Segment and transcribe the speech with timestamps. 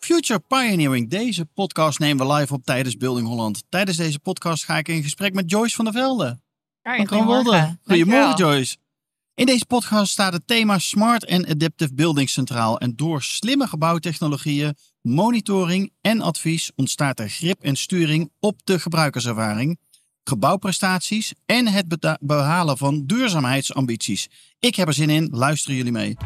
[0.00, 1.10] Future Pioneering.
[1.10, 3.62] Deze podcast nemen we live op tijdens Building Holland.
[3.68, 6.40] Tijdens deze podcast ga ik in gesprek met Joyce van der Velde.
[6.82, 7.78] Kroonwolde.
[7.82, 8.36] Goedemorgen Dankjewel.
[8.36, 8.76] Joyce.
[9.34, 12.78] In deze podcast staat het thema Smart en Adaptive Building centraal.
[12.78, 19.78] En door slimme gebouwtechnologieën, monitoring en advies ontstaat er grip en sturing op de gebruikerservaring,
[20.24, 24.28] gebouwprestaties en het behalen van duurzaamheidsambities.
[24.58, 26.16] Ik heb er zin in, luisteren jullie mee.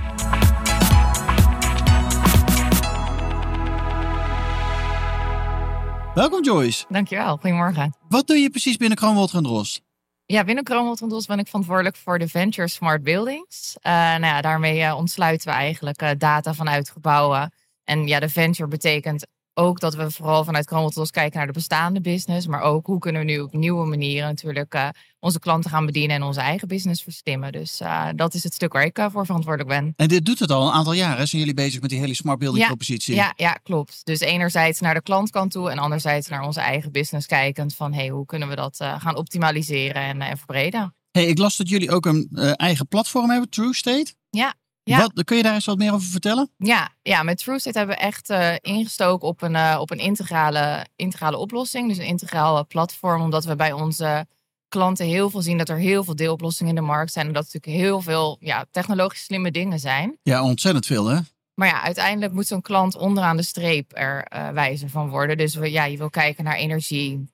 [6.15, 6.85] Welkom Joyce.
[6.89, 7.95] Dankjewel, goedemorgen.
[8.09, 9.81] Wat doe je precies binnen Kroonwold en Dros?
[10.27, 13.77] Ja, binnen Kroonwold en Dos ben ik verantwoordelijk voor de Venture Smart Buildings.
[13.81, 17.53] Eh, nou ja, daarmee eh, ontsluiten we eigenlijk eh, data vanuit gebouwen.
[17.85, 22.01] En ja, de venture betekent ook dat we vooral vanuit Dos kijken naar de bestaande
[22.01, 22.47] business.
[22.47, 24.89] Maar ook hoe kunnen we nu op nieuwe manieren natuurlijk eh,
[25.21, 27.53] onze klanten gaan bedienen en onze eigen business verslimmen.
[27.53, 29.93] Dus eh, dat is het stuk waar ik eh, voor verantwoordelijk ben.
[29.97, 31.29] En dit doet het al een aantal jaren.
[31.29, 33.15] Zijn jullie bezig met die hele smart building Ja, propositie?
[33.15, 34.01] Ja, ja, klopt.
[34.05, 38.09] Dus enerzijds naar de klantkant toe en anderzijds naar onze eigen business kijkend van hey,
[38.09, 40.95] hoe kunnen we dat gaan optimaliseren en, en verbreden.
[41.11, 44.15] Hey, ik las dat jullie ook een eigen platform hebben, True State.
[44.31, 44.99] Ja, ja.
[44.99, 46.51] Wat, kun je daar eens wat meer over vertellen?
[46.57, 50.87] Ja, ja met TrueState hebben we echt eh, ingestoken op een, eh, op een integrale,
[50.97, 51.89] integrale oplossing.
[51.89, 54.27] Dus een integraal eh, platform, omdat we bij onze
[54.69, 57.27] klanten heel veel zien dat er heel veel deeloplossingen in de markt zijn.
[57.27, 60.19] En dat natuurlijk heel veel ja, technologisch slimme dingen zijn.
[60.23, 61.19] Ja, ontzettend veel hè?
[61.55, 65.37] Maar ja, uiteindelijk moet zo'n klant onderaan de streep er wijzer van worden.
[65.37, 67.29] Dus we, ja, je wil kijken naar energie,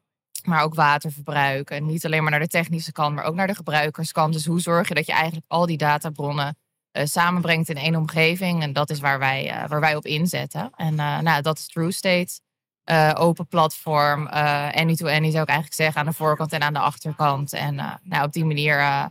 [0.45, 1.71] maar ook waterverbruik.
[1.71, 4.33] En niet alleen maar naar de technische kant, maar ook naar de gebruikerskant.
[4.33, 6.57] Dus hoe zorg je dat je eigenlijk al die databronnen
[6.93, 8.63] eh, samenbrengt in één omgeving?
[8.63, 10.71] En dat is waar wij, eh, waar wij op inzetten.
[10.77, 12.41] En eh, nou, dat is TrueState.
[12.85, 17.53] Eh, open platform, any-to-any zou ik eigenlijk zeggen, aan de voorkant en aan de achterkant.
[17.53, 19.09] En nou, op die manier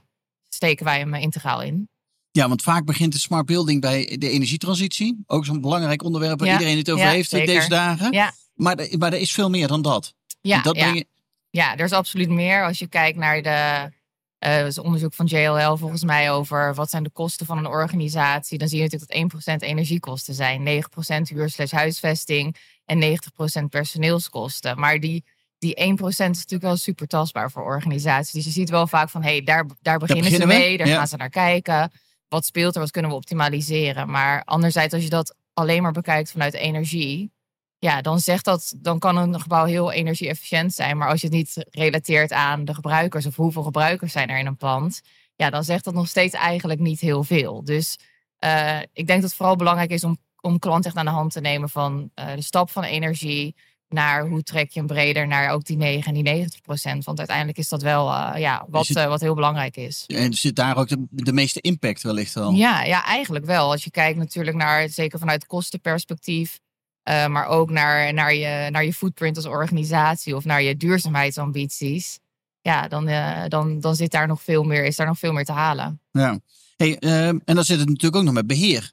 [0.50, 1.90] steken wij hem integraal in.
[2.32, 5.24] Ja, want vaak begint de smart building bij de energietransitie.
[5.26, 7.48] Ook zo'n belangrijk onderwerp waar Ja, iedereen het over ja, heeft zeker.
[7.56, 8.12] deze dagen.
[8.12, 10.14] Ja, Maar, er- maar er is veel meer dan dat.
[10.42, 10.94] ja, dat ja.
[10.94, 11.06] je-
[11.50, 12.66] Ja, er is absoluut meer.
[12.66, 13.92] Als je kijkt naar de
[14.40, 17.68] eh, er is onderzoek van JLL volgens mij over wat zijn de kosten van een
[17.68, 18.58] organisatie.
[18.58, 22.56] Dan zie je natuurlijk dat 1% energiekosten zijn, 9% huur slash huisvesting
[22.86, 23.20] en
[23.62, 24.80] 90% personeelskosten.
[24.80, 25.24] Maar die,
[25.58, 28.34] die 1% is natuurlijk wel super tastbaar voor organisaties.
[28.34, 30.88] Dus je ziet wel vaak van, hé, hey, daar, daar beginnen ze beginnen mee, daar
[30.88, 30.98] ja.
[30.98, 31.92] gaan ze naar kijken.
[32.28, 34.10] Wat speelt er, wat kunnen we optimaliseren?
[34.10, 37.32] Maar anderzijds, als je dat alleen maar bekijkt vanuit energie,
[37.80, 40.98] ja, dan zegt dat, dan kan een gebouw heel energie-efficiënt zijn.
[40.98, 44.46] Maar als je het niet relateert aan de gebruikers of hoeveel gebruikers zijn er in
[44.46, 45.02] een pand,
[45.36, 47.64] ja, dan zegt dat nog steeds eigenlijk niet heel veel.
[47.64, 47.98] Dus
[48.38, 51.32] eh, ik denk dat het vooral belangrijk is om, om klant echt aan de hand
[51.32, 53.56] te nemen van eh, de stap van energie
[53.88, 57.06] naar hoe trek je hem breder naar ook die 9 en die 90 procent.
[57.06, 60.04] Want uiteindelijk is dat wel eh, ja, wat, het- wat heel belangrijk is.
[60.08, 62.52] En zit daar ook de, de meeste impact wellicht wel.
[62.52, 63.72] Ja, ja, eigenlijk wel.
[63.72, 66.60] Als je kijkt natuurlijk naar, zeker vanuit kostenperspectief,
[67.10, 72.20] eh, maar ook naar, naar, je, naar je footprint als organisatie of naar je duurzaamheidsambities.
[72.62, 75.46] Ja, dan, eh, dan, dan zit daar nog veel meer, is daar nog veel meer
[75.46, 76.02] te halen.
[76.12, 76.40] Ja.
[76.76, 78.92] Hey, ehm, en dan zit het natuurlijk ook nog met beheer.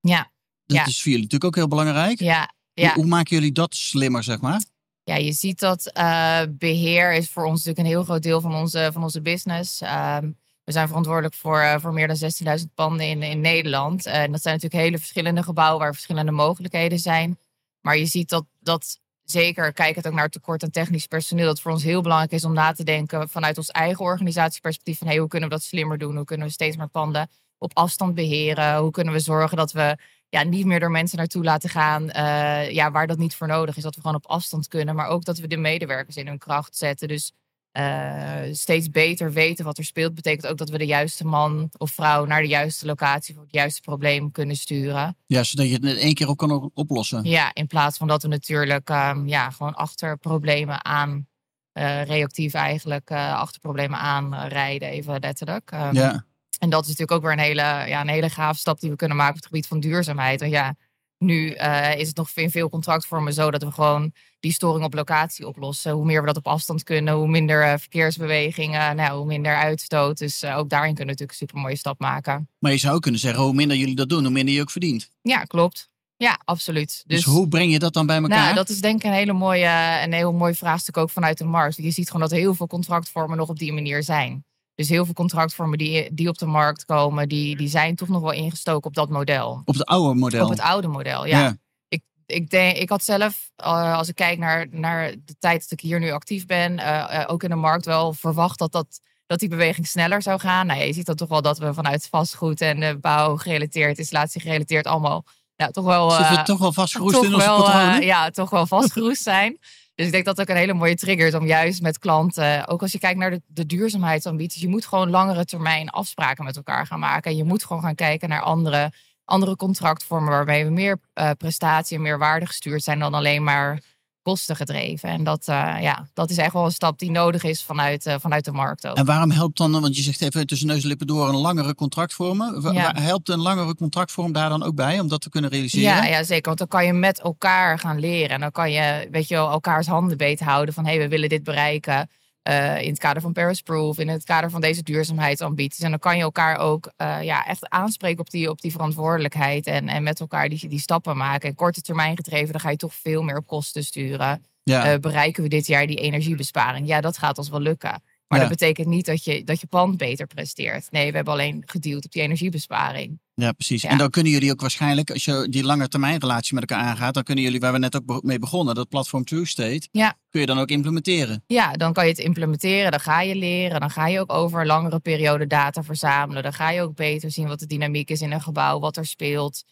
[0.00, 0.30] Ja,
[0.66, 0.86] Dat Ja.
[0.86, 2.18] is voor jullie natuurlijk ook heel belangrijk.
[2.20, 2.94] ja, Hoe, ja.
[2.94, 4.62] hoe maken jullie dat slimmer, zeg maar?
[5.04, 8.54] ja je ziet dat eh, beheer is voor ons natuurlijk een heel groot deel van
[8.54, 9.80] onze, van onze business.
[9.80, 10.30] Ehm,
[10.64, 14.06] we zijn verantwoordelijk voor, voor meer dan 16.000 panden in, in Nederland.
[14.06, 17.38] En dat zijn natuurlijk hele verschillende gebouwen waar verschillende mogelijkheden zijn.
[17.86, 21.60] Maar je ziet dat, dat zeker, kijk het ook naar tekort aan technisch personeel, dat
[21.60, 25.16] voor ons heel belangrijk is om na te denken vanuit ons eigen organisatieperspectief van hey,
[25.16, 26.16] hoe kunnen we dat slimmer doen?
[26.16, 28.76] Hoe kunnen we steeds meer panden op afstand beheren?
[28.76, 29.96] Hoe kunnen we zorgen dat we
[30.28, 33.76] ja, niet meer door mensen naartoe laten gaan eh, ja, waar dat niet voor nodig
[33.76, 33.82] is?
[33.82, 36.76] Dat we gewoon op afstand kunnen, maar ook dat we de medewerkers in hun kracht
[36.76, 37.08] zetten.
[37.08, 37.32] Dus
[37.76, 41.90] eh, steeds beter weten wat er speelt, betekent ook dat we de juiste man of
[41.90, 45.16] vrouw naar de juiste locatie voor het juiste probleem kunnen sturen.
[45.26, 47.24] Ja, zodat je het in één keer ook kan op- oplossen.
[47.24, 51.26] Ja, in plaats van dat we natuurlijk ehm, ja, gewoon achter problemen aan,
[51.72, 55.70] eh, reactief eigenlijk, eh, achter problemen aanrijden, even letterlijk.
[55.70, 56.24] Ehm, Ja.
[56.58, 58.96] En dat is natuurlijk ook weer een hele, ja, een hele gaaf stap die we
[58.96, 60.40] kunnen maken op het gebied van duurzaamheid.
[60.40, 60.74] Want ja,
[61.18, 64.94] nu eh, is het nog in veel contractvormen zo dat we gewoon die storing op
[64.94, 65.92] locatie oplossen.
[65.92, 70.18] Hoe meer we dat op afstand kunnen, hoe minder eh, verkeersbewegingen, nou, hoe minder uitstoot.
[70.18, 72.48] Dus eh, ook daarin kunnen we natuurlijk een super mooie stap maken.
[72.58, 74.70] Maar je zou ook kunnen zeggen, hoe minder jullie dat doen, hoe minder je ook
[74.70, 75.10] verdient.
[75.22, 75.88] Ja, klopt.
[76.16, 77.02] Ja, absoluut.
[77.06, 78.42] Dus, hoe breng je dat dan bij elkaar?
[78.42, 81.44] Nou, dat is denk ik een hele mooie, een heel mooi vraagstuk ook vanuit de
[81.44, 81.76] markt.
[81.76, 84.44] Je ziet gewoon dat heel veel contractvormen nog op die manier zijn.
[84.76, 88.20] Dus heel veel contractvormen die, die op de markt komen, die, die zijn toch nog
[88.20, 89.62] wel ingestoken op dat model.
[89.64, 90.44] Op het oude model?
[90.44, 91.56] Op het oude model, ja.
[91.88, 95.70] Ik, ik, denk, ik had zelf, uh, als ik kijk naar, naar de tijd dat
[95.70, 99.38] ik hier nu actief ben, uh, ook in de markt wel verwacht dat, dat, dat
[99.38, 100.66] die beweging sneller zou gaan.
[100.66, 104.86] Nou, je ziet dan toch wel dat we vanuit vastgoed en bouw gerelateerd, installatie gerelateerd,
[104.86, 105.24] allemaal
[105.56, 106.10] nou, toch wel.
[106.10, 108.02] Zitten we toch wel vastgeroest in onze patronen?
[108.02, 109.58] ja, toch wel vastgeroest zijn.
[109.96, 112.68] Dus ik denk dat het ook een hele mooie trigger is om juist met klanten,
[112.68, 116.56] ook als je kijkt naar de, de duurzaamheidsambities, je moet gewoon langere termijn afspraken met
[116.56, 117.30] elkaar gaan maken.
[117.30, 118.92] En je moet gewoon gaan kijken naar andere,
[119.24, 123.80] andere contractvormen waarmee we meer uh, prestatie en meer waarde gestuurd zijn dan alleen maar
[124.26, 125.08] kosten gedreven.
[125.08, 128.14] En dat, uh, ja, dat is echt wel een stap die nodig is vanuit, uh,
[128.20, 128.96] vanuit de markt ook.
[128.96, 131.74] En waarom helpt dan, want je zegt even tussen neus en lippen door, een langere
[131.74, 132.60] contractvorm.
[132.72, 132.92] Ja.
[132.94, 135.88] Helpt een langere contractvorm daar dan ook bij om dat te kunnen realiseren?
[135.88, 136.46] Ja, ja, zeker.
[136.46, 138.30] Want dan kan je met elkaar gaan leren.
[138.30, 141.08] En dan kan je, weet je wel, elkaars handen beet houden van hé, hey, we
[141.08, 142.08] willen dit bereiken.
[142.48, 145.84] Uh, in het kader van Paris Proof, in het kader van deze duurzaamheidsambities.
[145.84, 149.66] En dan kan je elkaar ook uh, ja, echt aanspreken op die, op die verantwoordelijkheid
[149.66, 151.48] en, en met elkaar die, die stappen maken.
[151.48, 154.44] En korte termijn gedreven, dan ga je toch veel meer op kosten sturen.
[154.62, 154.92] Ja.
[154.92, 156.86] Uh, bereiken we dit jaar die energiebesparing?
[156.86, 158.02] Ja, dat gaat ons wel lukken.
[158.28, 158.48] Maar ja.
[158.48, 160.90] dat betekent niet dat je, dat je pand beter presteert.
[160.90, 163.20] Nee, we hebben alleen gedeeld op die energiebesparing.
[163.34, 163.82] Ja, precies.
[163.82, 163.88] Ja.
[163.88, 167.14] En dan kunnen jullie ook waarschijnlijk, als je die lange termijn relatie met elkaar aangaat,
[167.14, 170.16] dan kunnen jullie, waar we net ook mee begonnen, dat platform True State, ja.
[170.30, 171.44] kun je dan ook implementeren.
[171.46, 174.60] Ja, dan kan je het implementeren, dan ga je leren, dan ga je ook over
[174.60, 178.20] een langere periode data verzamelen, dan ga je ook beter zien wat de dynamiek is
[178.20, 179.64] in een gebouw, wat er speelt.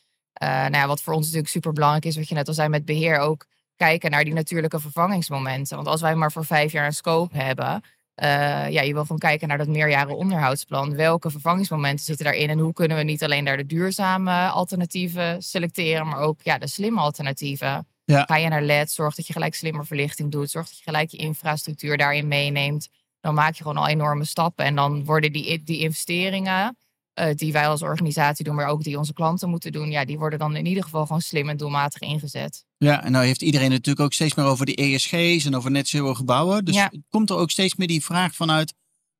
[0.43, 2.69] Uh, nou ja, wat voor ons natuurlijk super belangrijk is, wat je net al zei
[2.69, 3.47] met beheer, ook
[3.77, 5.77] kijken naar die natuurlijke vervangingsmomenten.
[5.77, 7.83] Want als wij maar voor vijf jaar een scope hebben,
[8.22, 10.96] uh, ja, je wil gewoon kijken naar dat meerjaren onderhoudsplan.
[10.96, 16.06] Welke vervangingsmomenten zitten daarin en hoe kunnen we niet alleen daar de duurzame alternatieven selecteren,
[16.06, 17.87] maar ook ja, de slimme alternatieven.
[18.05, 18.22] Ja.
[18.22, 21.11] Ga je naar LED, zorg dat je gelijk slimmer verlichting doet, zorg dat je gelijk
[21.11, 22.88] je infrastructuur daarin meeneemt.
[23.20, 26.76] Dan maak je gewoon al enorme stappen en dan worden die, die investeringen
[27.14, 30.19] uh, die wij als organisatie doen, maar ook die onze klanten moeten doen, ja, die
[30.19, 32.64] worden dan in ieder geval gewoon slim en doelmatig ingezet.
[32.76, 35.88] Ja, en nou heeft iedereen natuurlijk ook steeds meer over de ESG's en over net
[35.88, 36.64] zero gebouwen.
[36.64, 36.93] Dus ja.
[37.11, 38.75] komt er ook steeds meer die vraag vanuit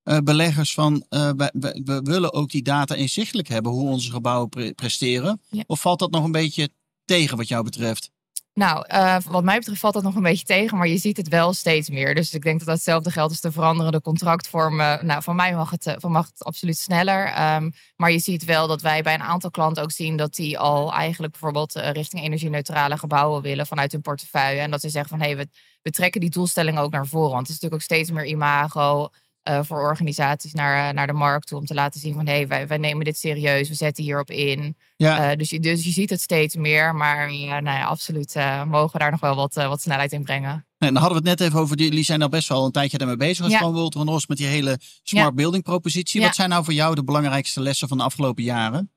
[0.05, 4.11] uh, beleggers van uh, we, we, we, willen ook die data inzichtelijk hebben hoe onze
[4.11, 5.41] gebouwen pre presteren.
[5.51, 5.65] Ja.
[5.67, 6.69] Of valt dat nog een beetje
[7.05, 8.11] tegen wat jou betreft?
[8.55, 11.29] Nou, uh, wat mij betreft valt dat nog een beetje tegen, maar je ziet het
[11.29, 12.15] wel steeds meer.
[12.15, 15.07] Dus ik denk dat datzelfde geldt als de veranderende contractvormen.
[15.07, 17.55] Nou, van mij mag het, van mag het absoluut sneller.
[17.55, 20.59] Um, maar je ziet wel dat wij bij een aantal klanten ook zien dat die
[20.59, 24.61] al eigenlijk bijvoorbeeld uh, richting energie-neutrale gebouwen willen vanuit hun portefeuille.
[24.61, 25.49] En dat ze zeggen van hé, hey, we,
[25.83, 27.33] we trekken die doelstellingen ook naar voren.
[27.33, 29.09] Want het is natuurlijk ook steeds meer imago.
[29.49, 32.33] Uh, voor organisaties naar, uh, naar de markt toe om te laten zien van hé,
[32.33, 34.77] hey, wij, wij nemen dit serieus, we zetten hierop in.
[34.97, 35.31] Ja.
[35.31, 38.35] Uh, dus, je, dus je ziet het steeds meer, maar ja, nou ja, absoluut
[38.67, 40.67] mogen we daar nog wel wat, wat snelheid in brengen.
[40.79, 42.99] En dan hadden we het net even over, jullie zijn al best wel een tijdje
[42.99, 43.59] daarmee bezig als ja.
[43.59, 46.21] van en Ros met die hele smart building propositie.
[46.21, 48.93] Wat zijn nou voor jou de belangrijkste lessen van de afgelopen jaren?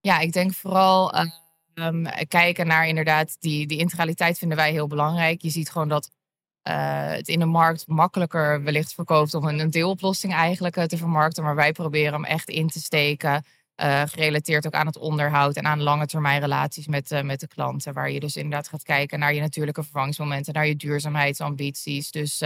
[0.00, 1.14] Ja, ik denk vooral
[1.74, 5.42] um, kijken naar inderdaad die, die integraliteit vinden wij heel belangrijk.
[5.42, 6.10] Je ziet gewoon dat
[6.72, 11.44] het in de markt makkelijker wellicht verkoopt om een, deeloplossing eigenlijk uh, te vermarkten.
[11.44, 13.44] Maar wij proberen hem echt in te steken.
[13.82, 17.92] Uh, gerelateerd ook aan het onderhoud en aan lange termijn relaties met, met de klanten.
[17.92, 22.10] Waar je dus inderdaad gaat kijken naar je natuurlijke vervangsmomenten, naar je duurzaamheidsambities.
[22.10, 22.38] Dus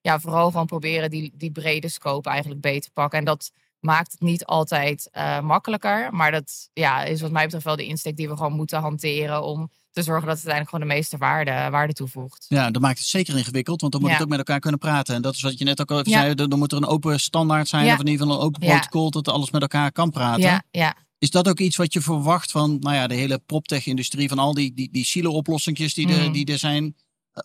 [0.00, 3.18] ja, vooral gewoon proberen die, die brede scope eigenlijk beter te pakken.
[3.18, 3.50] En dat
[3.80, 5.10] maakt het niet altijd
[5.42, 6.08] makkelijker.
[6.12, 9.42] Maar dat ja, is wat mij betreft wel de insteek die we gewoon moeten hanteren
[9.42, 12.46] om te zorgen dat het uiteindelijk gewoon de meeste waarde, waarde toevoegt.
[12.48, 14.16] Ja, dat maakt het zeker ingewikkeld, want dan moet ja.
[14.16, 15.14] het ook met elkaar kunnen praten.
[15.14, 16.20] En dat is wat je net ook al even ja.
[16.20, 17.92] zei, dan moet er een open standaard zijn, ja.
[17.92, 20.42] of in ieder geval een open protocol, dat alles met elkaar kan praten.
[20.42, 20.96] Ja, ja.
[21.18, 24.54] Is dat ook iets wat je verwacht van nou ja, de hele proptech-industrie, van al
[24.54, 26.32] die, die, die silo-oplossingjes die, mm.
[26.32, 26.96] die er zijn,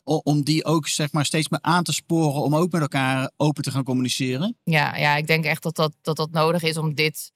[0.03, 3.63] om die ook zeg maar steeds meer aan te sporen om ook met elkaar open
[3.63, 4.57] te gaan communiceren?
[4.63, 7.31] Ja, ja ik denk echt dat dat, dat, dat nodig is om dit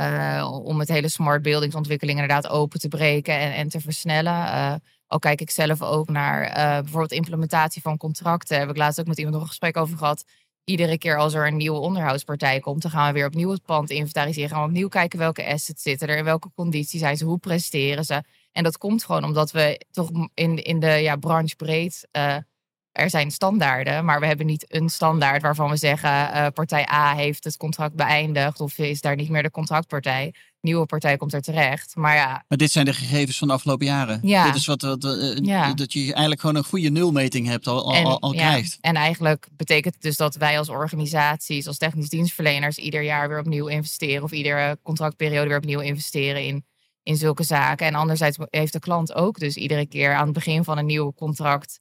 [0.00, 4.32] uh, om het hele smart buildingsontwikkeling inderdaad open te breken en, en te versnellen.
[4.32, 4.74] Uh,
[5.06, 8.58] al kijk ik zelf ook naar uh, bijvoorbeeld implementatie van contracten.
[8.58, 10.24] Heb ik laatst ook met iemand nog een gesprek over gehad.
[10.64, 13.90] Iedere keer als er een nieuwe onderhoudspartij komt, dan gaan we weer opnieuw het pand
[13.90, 14.50] inventariseren.
[14.50, 18.04] Gaan we opnieuw kijken welke assets zitten er, in welke conditie zijn ze, hoe presteren
[18.04, 18.22] ze.
[18.52, 22.08] En dat komt gewoon omdat we toch in, in de ja, branche breed
[22.92, 27.14] er zijn standaarden, maar we hebben niet een standaard waarvan we zeggen uh, partij A
[27.14, 30.34] heeft het contract beëindigd of is daar niet meer de contractpartij.
[30.60, 31.96] Nieuwe partij komt er terecht.
[31.96, 32.44] Maar ja.
[32.48, 34.18] Maar dit zijn de gegevens van de afgelopen jaren.
[34.22, 34.44] Ja.
[34.44, 35.74] Dit is wat, wat uh, ja.
[35.74, 38.78] dat je eigenlijk gewoon een goede nulmeting hebt al, al, en, al, krijgt.
[38.80, 43.38] En eigenlijk betekent het dus dat wij als organisaties, als technisch dienstverleners, ieder jaar weer
[43.38, 46.64] opnieuw investeren of iedere contractperiode weer opnieuw investeren in
[47.02, 47.86] in zulke zaken.
[47.86, 51.12] En anderzijds heeft de klant ook dus iedere keer aan het begin van een nieuw
[51.12, 51.80] contract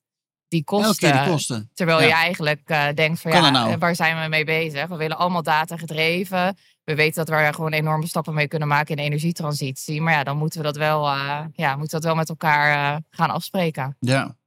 [0.49, 0.87] die kosten.
[0.87, 1.69] Elke keer de kosten.
[1.73, 2.05] Terwijl Ja.
[2.05, 3.77] je eigenlijk eh, denkt van Kan ja, nou?
[3.77, 4.87] waar zijn we mee bezig?
[4.87, 6.57] We willen allemaal data gedreven.
[6.83, 10.01] We weten dat we er gewoon enorme stappen mee kunnen maken in de energietransitie.
[10.01, 12.93] Maar ja, dan moeten we dat wel, eh, ja, moeten we dat wel met elkaar
[12.95, 13.97] eh, gaan afspreken.
[13.99, 14.37] Ja.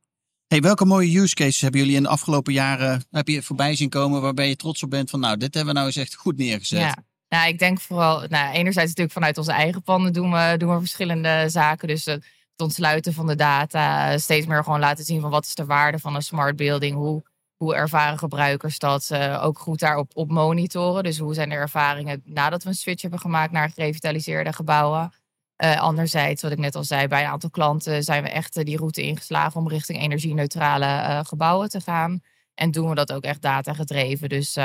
[0.47, 3.88] Hey, welke mooie use cases hebben jullie in de afgelopen jaren heb je voorbij zien
[3.88, 6.37] komen waarbij je trots op bent van nou, dit hebben we nou eens echt goed
[6.37, 6.78] neergezet.
[6.80, 6.97] Ja.
[7.28, 10.78] Nou, ik denk vooral, nou, enerzijds natuurlijk vanuit onze eigen panden doen we, doen we
[10.78, 11.88] verschillende zaken.
[11.88, 12.06] Dus
[12.52, 15.99] het ontsluiten van de data, steeds meer gewoon laten zien van wat is de waarde
[15.99, 17.23] van een smart building, hoe,
[17.56, 21.02] hoe ervaren gebruikers dat, eh, ook goed daarop op monitoren.
[21.02, 25.12] Dus hoe zijn de ervaringen nadat we een switch hebben gemaakt naar gerevitaliseerde gebouwen.
[25.56, 28.64] Eh, anderzijds, wat ik net al zei, bij een aantal klanten zijn we echt eh,
[28.64, 32.21] die route ingeslagen om richting energie-neutrale gebouwen te gaan.
[32.54, 34.28] En doen we dat ook echt data gedreven.
[34.28, 34.59] Dus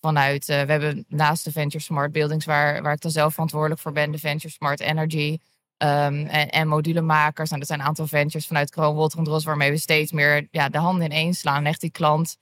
[0.00, 3.92] vanuit, we hebben naast de Venture Smart Buildings, waar, waar ik dan zelf verantwoordelijk voor
[3.92, 5.38] ben, de Venture Smart Energy.
[5.76, 7.48] Ehm, en, en modulemakers.
[7.48, 10.48] Nou, dat zijn een aantal ventures vanuit Kroon, Wolter en Dros, waarmee we steeds meer
[10.50, 11.56] ja, de handen ineens slaan.
[11.56, 12.36] En echt die klant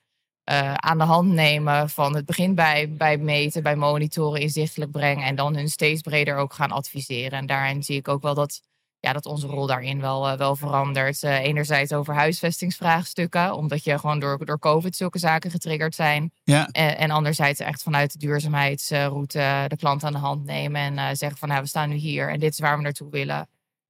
[0.45, 5.27] eh, aan de hand nemen van het begin bij, bij meten, bij monitoren, inzichtelijk brengen.
[5.27, 7.39] En dan hun steeds breder ook gaan adviseren.
[7.39, 8.61] En daarin zie ik ook wel dat,
[9.05, 11.23] ja, dat onze rol daarin wel, eh, wel verandert.
[11.23, 16.33] Eh, enerzijds over huisvestingsvraagstukken, omdat je gewoon door, door COVID zulke zaken getriggerd zijn.
[16.45, 16.69] Ja.
[16.73, 21.05] En, en anderzijds echt vanuit de duurzaamheidsroute de klant aan de hand nemen en eh,
[21.13, 23.49] zeggen van nou, we staan nu hier en dit is waar we naartoe willen.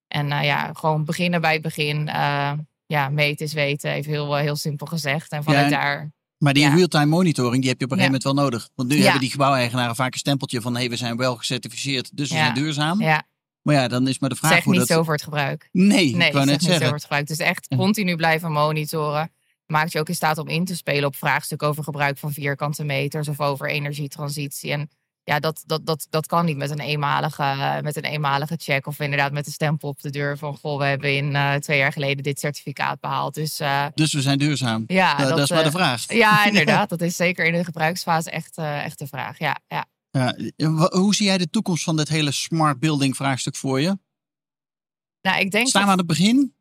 [0.09, 2.09] En eh, ja, gewoon beginnen bij het begin.
[2.09, 2.53] eh,
[2.87, 5.33] ja, meten is weten, even heel, eh, heel simpel gezegd.
[5.33, 6.75] En vanuit en- daar, Maar die Ja.
[6.75, 8.03] real-time monitoring, die heb je op een Ja.
[8.05, 8.69] gegeven moment wel nodig.
[8.75, 9.03] Want nu Ja.
[9.03, 12.41] hebben die gebouweigenaren vaak een stempeltje van hey, we zijn wel gecertificeerd, dus we Ja.
[12.43, 13.01] zijn duurzaam.
[13.01, 13.23] ja,
[13.63, 14.97] Maar ja, dan is maar de vraag zegt hoe niet dat...
[14.97, 15.69] zo voor het gebruik.
[15.73, 16.85] Nee, Nee, ik wou net niet zeggen.
[16.85, 17.27] voor het gebruik.
[17.27, 19.33] Dus echt continu blijven monitoren.
[19.67, 22.85] Maakt je ook in staat om in te spelen op vraagstukken over gebruik van vierkante
[22.85, 24.73] meters of over energietransitie.
[24.73, 24.91] En
[25.25, 29.01] ja, dat, dat, dat, dat kan niet met een, eenmalige, met een eenmalige check of
[29.01, 31.93] inderdaad met een stempel op de deur van goh, we hebben in eh, twee jaar
[31.93, 33.35] geleden dit certificaat behaald.
[33.35, 34.85] Dus eh, Dus we zijn duurzaam.
[34.87, 36.13] ja, dat, dat is maar eh, de vraag.
[36.13, 36.89] Ja, inderdaad.
[36.89, 39.39] Dat is zeker in de gebruiksfase echt, eh, echt de vraag.
[39.39, 39.87] Ja, ja.
[40.13, 40.37] Ja,
[40.91, 43.99] hoe zie jij de toekomst van dit hele smart building vraagstuk voor je?
[45.21, 46.55] Nou, ik denk Staan we aan het begin?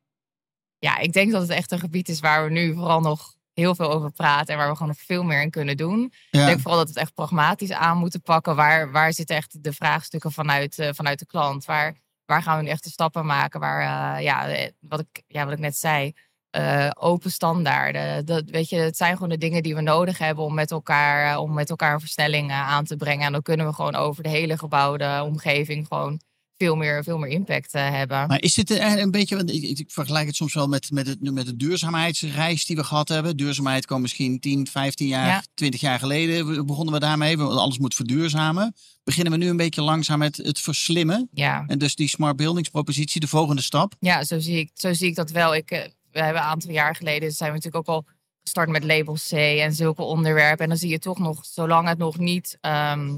[0.79, 3.75] ja, ik denk dat het echt een gebied is waar we nu vooral nog heel
[3.75, 6.03] veel over praten en waar we gewoon nog veel meer in kunnen doen.
[6.31, 8.55] Ik denk vooral dat we het echt pragmatisch aan moeten pakken.
[8.55, 11.65] Waar, waar zitten echt de vraagstukken vanuit, eh, vanuit de klant?
[11.65, 13.59] Waar, waar gaan we nu echt de stappen maken?
[13.59, 16.13] Waar, eh, ja, eh, wat ik, ja, wat ik net zei,
[16.51, 18.25] eh, open standaarden.
[18.25, 21.33] Dat, weet je, het zijn gewoon de dingen die we nodig hebben om met elkaar,
[21.33, 23.25] eh, om met elkaar een versnelling aan te brengen.
[23.25, 26.19] En dan kunnen we gewoon over de hele gebouwde omgeving gewoon
[26.57, 28.27] veel meer, veel meer impact eh, hebben.
[28.27, 31.07] Maar is dit een, een beetje, want ik, ik vergelijk het soms wel met, met,
[31.07, 33.37] het, met de duurzaamheidsreis die we gehad hebben.
[33.37, 35.43] Duurzaamheid kwam misschien 10, 15 jaar, Ja.
[35.53, 37.37] 20 jaar geleden we- begonnen we daarmee.
[37.37, 38.75] Want alles moet verduurzamen.
[39.03, 41.29] Beginnen we nu een beetje langzaam met het verslimmen.
[41.33, 41.63] Ja.
[41.67, 43.93] En dus die smart buildings propositie, de volgende stap.
[43.99, 45.55] Ja, zo zie ik, zo zie ik dat wel.
[45.55, 48.05] Ik, we hebben een aantal jaar geleden zijn we natuurlijk ook al
[48.43, 50.63] gestart met label C en zulke onderwerpen.
[50.63, 53.17] En dan zie je toch nog, zolang het nog niet ehm,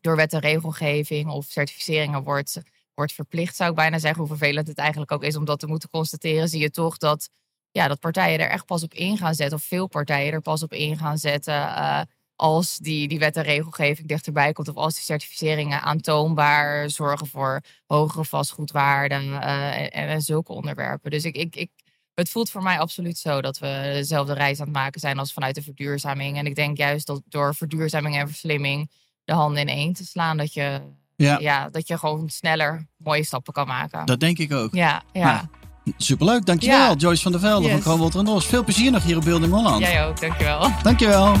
[0.00, 2.62] door wet en regelgeving of certificeringen wordt,
[2.94, 5.66] wordt verplicht, zou ik bijna zeggen, hoe vervelend het eigenlijk ook is om dat te
[5.66, 7.28] moeten constateren, zie je toch dat,
[7.70, 10.62] ja, dat partijen er echt pas op in gaan zetten, of veel partijen er pas
[10.62, 11.54] op in gaan zetten.
[11.54, 12.00] eh,
[12.36, 17.60] als die, die wet en regelgeving dichterbij komt, of als die certificeringen aantoonbaar zorgen voor
[17.86, 21.10] hogere vastgoedwaarden eh, en, en zulke onderwerpen.
[21.10, 21.70] Dus ik, ik, ik,
[22.14, 25.32] het voelt voor mij absoluut zo dat we dezelfde reis aan het maken zijn als
[25.32, 26.36] vanuit de verduurzaming.
[26.36, 28.90] En ik denk juist dat door verduurzaming en verslimming
[29.24, 30.80] de handen in één te slaan, dat je,
[31.16, 31.68] Ja, ja.
[31.68, 34.06] dat je gewoon sneller mooie stappen kan maken.
[34.06, 34.74] dat denk ik ook.
[34.74, 35.20] ja, ja.
[35.20, 35.48] Ja.
[35.96, 36.94] Superleuk, dankjewel Ja.
[36.94, 37.80] Joyce van der Velde van.
[37.80, 38.46] Kroonwolter en.
[38.46, 39.80] Veel plezier nog hier op Building Holland.
[39.80, 40.70] Jij ook, dankjewel.
[40.82, 41.36] Dankjewel.